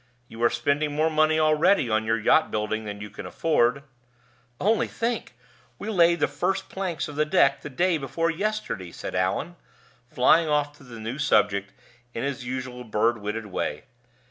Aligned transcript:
You 0.27 0.41
are 0.41 0.49
spending 0.49 0.95
more 0.95 1.11
money 1.11 1.39
already 1.39 1.87
on 1.87 2.05
your 2.05 2.17
yacht 2.19 2.49
building 2.49 2.85
than 2.85 3.01
you 3.01 3.11
can 3.11 3.27
afford" 3.27 3.83
"Only 4.59 4.87
think! 4.87 5.35
we 5.77 5.89
laid 5.89 6.19
the 6.21 6.27
first 6.27 6.69
planks 6.69 7.07
of 7.07 7.15
the 7.15 7.23
deck 7.23 7.61
the 7.61 7.69
day 7.69 7.99
before 7.99 8.31
yesterday," 8.31 8.91
said 8.91 9.13
Allan, 9.13 9.57
flying 10.09 10.47
off 10.49 10.75
to 10.77 10.83
the 10.83 10.99
new 10.99 11.19
subject 11.19 11.71
in 12.15 12.23
his 12.23 12.43
usual 12.43 12.83
bird 12.83 13.19
witted 13.19 13.45
way. 13.45 13.83